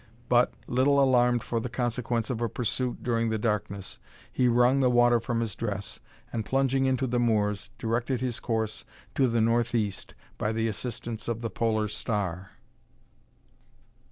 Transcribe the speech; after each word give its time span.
But, 0.29 0.51
little 0.65 0.99
alarmed 0.99 1.43
for 1.43 1.59
the 1.59 1.69
consequence 1.69 2.31
of 2.31 2.41
a 2.41 2.49
pursuit 2.49 3.03
during 3.03 3.29
the 3.29 3.37
darkness, 3.37 3.99
he 4.31 4.47
wrung 4.47 4.79
the 4.79 4.89
water 4.89 5.19
from 5.19 5.41
his 5.41 5.55
dress, 5.55 5.99
and, 6.33 6.43
plunging 6.43 6.85
into 6.87 7.05
the 7.05 7.19
moors, 7.19 7.69
directed 7.77 8.19
his 8.19 8.39
course 8.39 8.83
to 9.13 9.27
the 9.27 9.41
north 9.41 9.75
east 9.75 10.15
by 10.39 10.53
the 10.53 10.67
assistance 10.67 11.27
of 11.27 11.41
the 11.41 11.51
polar 11.51 11.87
star. 11.87 12.49